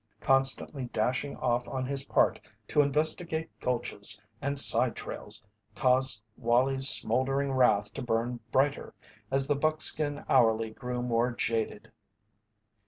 [0.21, 7.51] Constantly dashing off on his part to investigate gulches and side trails caused Wallie's smouldering
[7.51, 8.95] wrath to burn brighter,
[9.29, 11.91] as the buckskin hourly grew more jaded.